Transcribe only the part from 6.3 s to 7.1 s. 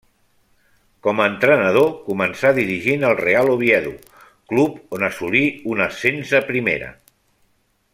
a Primera.